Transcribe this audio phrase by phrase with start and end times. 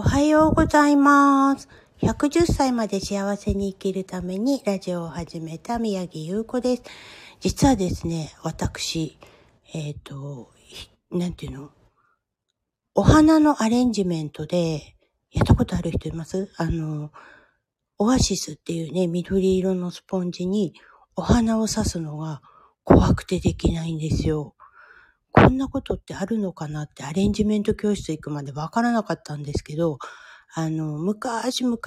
[0.00, 1.68] おはようございます。
[2.02, 6.84] 110歳まで幸せに生きるためにラジオを始めた宮城優子です。
[7.40, 9.18] 実はですね、私、
[9.74, 10.52] えっ、ー、と、
[11.10, 11.70] なんていうの？
[12.94, 14.94] お花のアレンジメントで、
[15.32, 16.48] やったことある人います？
[16.56, 17.10] あの、
[17.98, 20.74] オアシスっていうね、緑色のスポンジに
[21.16, 22.40] お花を刺すのが
[22.84, 24.54] 怖くてできないんですよ。
[25.40, 29.98] こんなことってあるのかなってアレンジメント教室行くまでわからなかったんですけど、
[30.52, 31.78] あの、昔々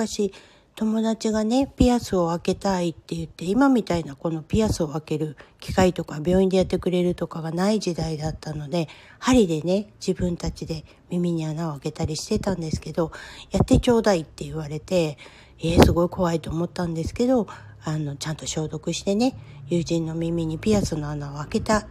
[0.76, 8.88] 友達がね、ピアスを開けたいって言って、今みたいなこのピアスを開ける機械とか病院でやってくれるとかがない時代だったので、
[9.20, 13.12] 針でね、自分たちで耳に穴を開けたりしてたんですけど、
[13.52, 15.18] やってちょうだいって言われて、
[15.60, 17.48] えー、すごい怖いと思ったんですけど、
[17.84, 19.36] あの、ちゃんと消毒してね、
[19.68, 21.88] 友人の耳にピアスの穴を開けた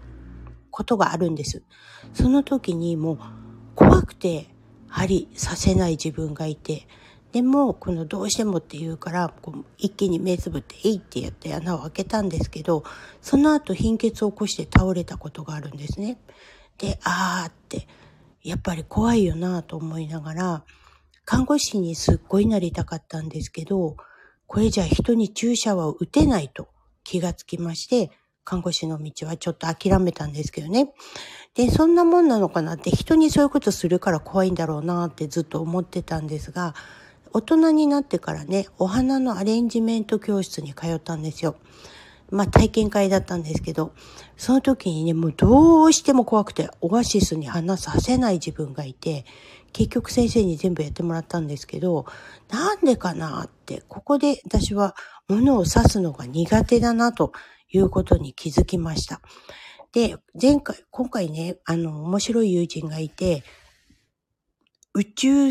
[0.71, 1.63] ことがあるんです。
[2.15, 3.19] その時にもう
[3.75, 4.49] 怖くて
[4.89, 6.87] 針させない自分がいて、
[7.33, 12.83] でも、このどうしてもって言うから、こう一気に目つぶって、えいってやって穴を開けたんですけど、
[13.21, 16.19] その後貧血を起こして倒れたことがあるんですね。
[16.79, 17.87] で、あーって、
[18.43, 20.65] やっぱり怖いよなと思いながら、
[21.25, 23.97] 看護師にすっごいなりたかったんですけど、
[24.49, 26.69] これじゃあ人に注射は打てないと
[27.05, 28.11] 気がつきまして、
[28.45, 30.93] 看護師の道はちょっと諦めたんですけどね。
[31.55, 36.75] で、そんなもんなのかなって人にそういうことするから怖いんだろうなってずっと思ってたんですが、
[37.33, 41.57] 大人になってからね、お花のアレンジメント教室に通ったんですよ。
[42.31, 43.93] まあ体験会だったんですけど、
[44.37, 49.25] その時にね、もうどうしても怖くて、オアシスに花させない自分がいて、
[49.73, 52.07] 結局先生に全部やってもらったんですけど、
[52.49, 54.95] なんでかなって、ここで私は
[55.29, 57.33] 物を刺すのが苦手だなと
[57.73, 59.21] いうことに気づきました。
[59.93, 63.43] で、前回、今回ね、あの、面白い友人がいて、
[64.95, 65.51] 宇宙、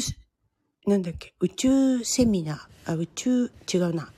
[0.86, 4.12] なんだっけ、宇宙セミナー、あ、宇宙、違うな。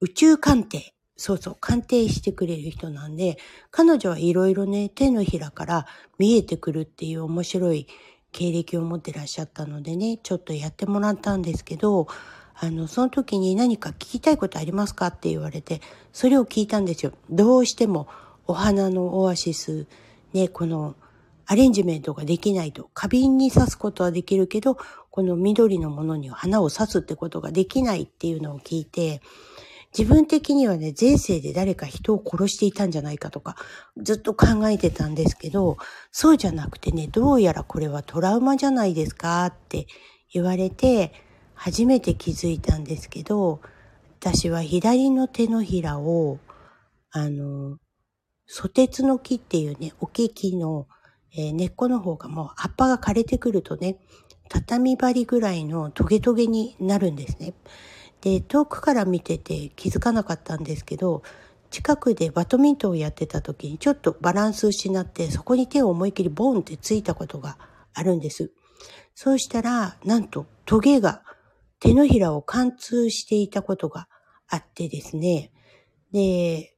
[0.00, 0.94] 宇宙鑑定。
[1.16, 3.38] そうそう、鑑定してくれる人なんで、
[3.70, 5.86] 彼女はいろいろね、手のひらから
[6.18, 7.86] 見えてくるっていう面白い
[8.32, 12.08] 経歴を持ってらっしゃったのでね、ちょっとやってもらったんですけど、
[12.54, 15.80] あの、その時に何か聞きたいことありますかって言われて、
[16.12, 17.12] それを聞いたんですよ。
[17.30, 18.06] どうしても
[18.46, 19.86] お花のオアシス、
[20.32, 20.94] ね、この
[21.46, 24.78] アレンジメントができないと、花瓶に刺すことはできるけど、
[25.10, 29.20] この緑のものに花を刺すってことができないっていうのを聞いて、
[29.96, 33.56] 自分的にはね、前世で誰か人を殺していたんじゃないかとか、
[33.96, 35.76] ずっと考えてたんですけど、
[36.10, 39.86] そうじゃなくてね、どうやらこれはトラウマじゃないですかって
[40.32, 41.12] 言われて、
[41.54, 43.60] 初めて気づいたんですけど、
[44.20, 46.38] 私は左の手のひらを、
[47.10, 47.78] あの、
[48.46, 50.86] ソテツの木っていうね、おけ木の、
[51.36, 53.98] えー、根っこの方がもう葉っぱが枯れてくるとね、
[54.48, 57.54] 畳張りぐらいのトゲトゲになるんですね。
[58.20, 61.22] で、遠くから見てて気づかなかったんですけど、
[61.70, 67.58] 近くでバドミントンをやってた時にちょっとバランス失ってそこに手を思いっきりボンってついたことが
[67.92, 68.52] あるんです。
[69.14, 71.22] そうしたら、なんとトゲが
[71.84, 74.08] 手のひらを貫通していたことが
[74.48, 75.50] あってですね。
[76.10, 76.72] で、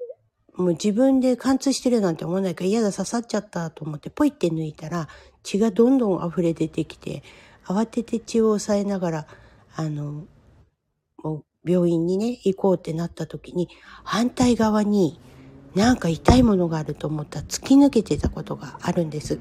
[0.57, 5.07] もう自分で貫通してるなんて思わないから嫌だ刺さっちゃったと思ってポイって抜いたら
[5.45, 7.23] 血がどんどん溢れ出てきて
[7.67, 9.27] 慌てて血を抑えながら
[9.77, 10.25] あの
[11.23, 13.69] もう病院にね行こうってなった時に
[14.03, 15.21] 反対側に
[15.75, 19.39] なんか痛いものがあると思ったら突き抜けてたことがあるんです。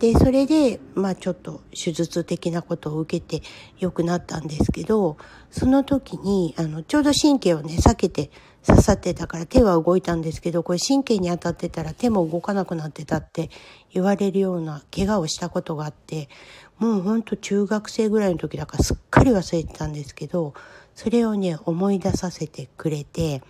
[0.00, 3.46] で、それで、まあちょっと手術的なことを受けて
[3.78, 5.18] 良くなったんですけど、
[5.50, 8.30] その時に、あの、ちょうど神経をね、避けて
[8.66, 13.50] 刺さってたから手は動いたんですけど、これ神経に当たってたら手も動かなくなってたって
[13.92, 16.30] 言われるような怪我をしたことがあって、
[16.78, 20.54] もうほんと中学生ぐらいの時だからすっかり忘れてたんですけど、
[20.94, 23.42] それをね、思い出させてくれて、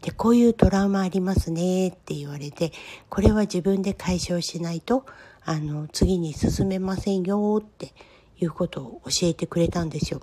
[0.00, 2.72] で、こういうトラウマありますねって言われて、
[3.10, 5.04] これは自分で解消しないと、
[5.44, 7.92] あの、次に進めませんよって
[8.38, 10.20] いうことを教えてくれたんですよ。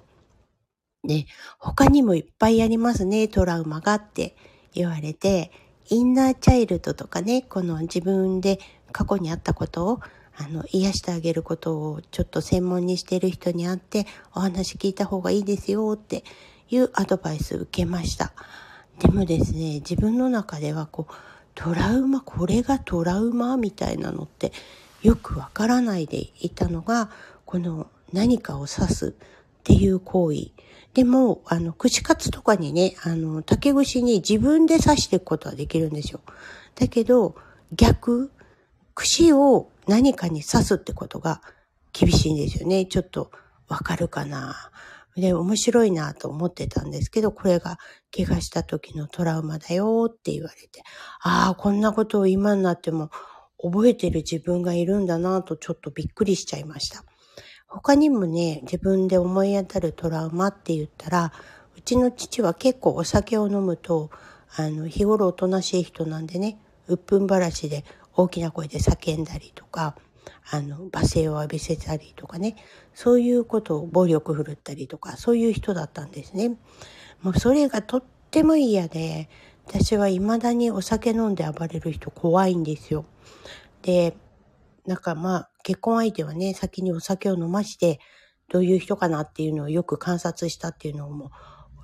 [1.03, 1.25] で、
[1.57, 4.35] 他にもいっぱいありますね、トラウマがって
[4.73, 5.51] 言われて、
[5.89, 8.59] インナーチャイルドとかね、この自分で
[8.91, 10.01] 過去にあったことを
[10.37, 16.23] あの、癒してあげることをちょっと専門にしている人に会ってお話聞いた方がいいですよって
[16.69, 18.33] いうアドバイス受けました。
[18.99, 21.13] でもですね、自分の中ではこう、
[21.53, 24.51] トラウマ、これがトラウマみたいなのって
[25.01, 27.09] よくわからないでいたのが、
[27.45, 30.51] この何かを刺すっていう行為。
[30.93, 36.21] でも、あの、串カツとかにね、あの、竹串に自分で刺していくことはできるんですよ。
[36.75, 37.35] だけど、
[37.71, 38.31] 逆、
[38.93, 41.41] 串を何かに刺すってことが
[41.93, 42.85] 厳しいんですよね。
[42.85, 43.31] ちょっと
[43.67, 44.55] わかるかな
[45.15, 47.77] で、面白いなと思ってたんですけど、これが
[48.15, 50.83] 怪我した時のトラウマだよって言われて、
[51.21, 53.09] ああ、こんなことを今になっても
[53.63, 57.03] 覚えてる自分がいるんだなとちょっとびっくりしちゃいました。
[57.67, 61.31] 他にもね、自分で思い当たるトラウマって言ったら、
[61.77, 64.09] うちの父は結構お酒を飲むと、
[64.57, 69.95] あの、日頃おとなしい人なんでね、うっぷんばらしで大きな声で叫んだりとか、
[70.49, 72.55] あの、罵声を浴びせたりとかね、
[72.93, 76.57] そういうことを暴力振るったりとか、そういう人だったんですね。
[77.21, 79.29] もうそれがとっても嫌で、
[79.65, 83.05] 私は未だにお酒飲んで暴れる人怖いんですよ。
[83.81, 84.15] で、
[84.85, 87.99] なんかまあ、結婚相手はね、先にお酒を飲まして、
[88.49, 91.31] どういう人かなっていうのをよく観察したっていうのも、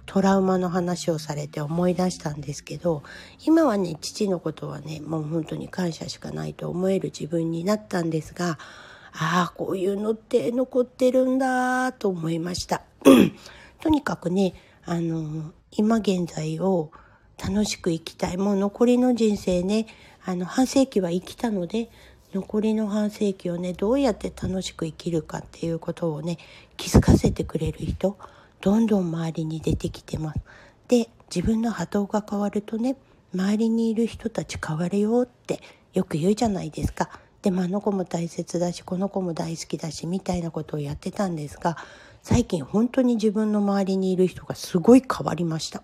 [0.05, 3.03] トラウマの話をされて思い出したんですけど、
[3.45, 8.57] 今はね、父のことはね、もう本当に感謝しかないと思える自分になったんですが、
[9.13, 12.83] ああ、こういうのって残ってるんだと思いました。
[13.81, 14.53] とにかくね、
[14.85, 16.91] あの、今現在を
[17.43, 18.37] 楽しく生きたい。
[18.37, 19.87] もう残りの人生ね、
[20.25, 21.89] あの、半世紀は生きたので、
[22.33, 26.37] 残りの半世紀をね、どうやって楽しく生きるかっていうことをね、
[26.75, 28.17] 気づかせてくれる人、
[28.61, 30.39] どんどん周りに出てきてます。
[30.87, 32.97] で、自分の波動が変わるとね、
[33.33, 35.61] 周りにいる人たち変わるよって
[35.93, 37.09] よく言うじゃないですか。
[37.41, 41.77] でもあの子も大切だし、この子も大好きだし、みたいなことをやってたんですが、
[42.23, 45.81] 最近本当に自分の周りにいる人がすごい変わりました。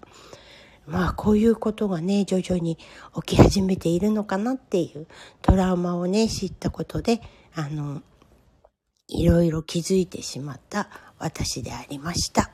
[0.85, 2.77] まあこういうことがね、徐々に
[3.25, 5.07] 起き始めているのかなっていう
[5.41, 7.21] トラウマをね、知ったことで、
[7.55, 8.01] あの、
[9.07, 10.89] いろいろ気づいてしまった
[11.19, 12.51] 私でありました。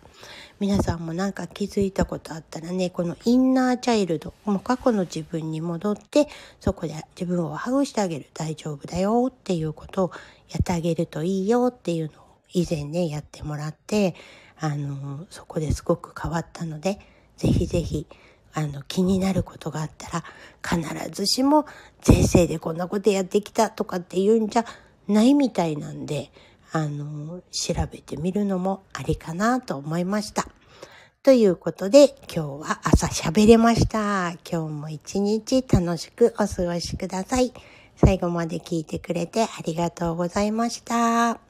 [0.60, 6.28] 皆さんもなんか気づいたことあったらね、このインナーチャイルド、もう過去の自分に戻って、
[6.60, 10.12] そこで自分をハグしてあげる、大丈夫だよっていうことを
[10.50, 14.16] やってあげるといいよっていうのを以前ね、やってもらって、
[14.60, 17.00] あの、そこですごく変わったので、
[17.40, 18.06] ぜひぜひ、
[18.54, 20.24] あの、気になることがあったら、
[20.64, 21.66] 必ずしも
[22.06, 24.66] 前世でこんなことやってきたとかって言うんじゃ
[25.08, 26.32] ないみたいなんで、
[26.72, 30.48] あの、調べてみるのもありかなと思いました。
[31.24, 34.32] ということで、今日は朝喋れました。
[34.50, 37.54] 今日も一日楽しくお過ごしください。
[37.96, 41.49] 最後まで聞いてくれてありがとうございました。